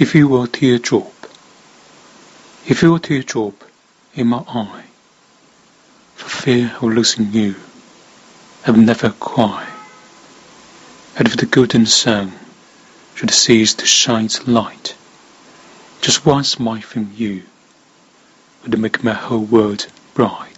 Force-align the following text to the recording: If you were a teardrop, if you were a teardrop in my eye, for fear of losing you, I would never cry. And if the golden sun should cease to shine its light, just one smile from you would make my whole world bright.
If 0.00 0.14
you 0.14 0.28
were 0.28 0.44
a 0.44 0.48
teardrop, 0.48 1.12
if 2.66 2.80
you 2.80 2.90
were 2.90 2.96
a 2.96 3.00
teardrop 3.00 3.62
in 4.14 4.28
my 4.28 4.38
eye, 4.48 4.84
for 6.14 6.28
fear 6.30 6.74
of 6.76 6.84
losing 6.84 7.34
you, 7.34 7.54
I 8.66 8.70
would 8.70 8.80
never 8.80 9.10
cry. 9.10 9.68
And 11.18 11.28
if 11.28 11.36
the 11.36 11.44
golden 11.44 11.84
sun 11.84 12.32
should 13.14 13.30
cease 13.30 13.74
to 13.74 13.84
shine 13.84 14.24
its 14.24 14.48
light, 14.48 14.96
just 16.00 16.24
one 16.24 16.44
smile 16.44 16.80
from 16.80 17.12
you 17.14 17.42
would 18.62 18.78
make 18.78 19.04
my 19.04 19.12
whole 19.12 19.44
world 19.44 19.86
bright. 20.14 20.49